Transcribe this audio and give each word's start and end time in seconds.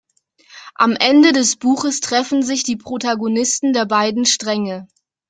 Am 0.73 0.93
Ende 0.95 1.31
des 1.31 1.57
Buches 1.57 1.99
treffen 1.99 2.41
sich 2.41 2.63
die 2.63 2.75
Protagonisten 2.75 3.71
der 3.71 3.85
beiden 3.85 4.25
Stränge. 4.25 4.87